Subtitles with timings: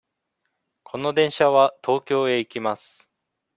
[0.81, 3.11] この電車は東京へ行きます。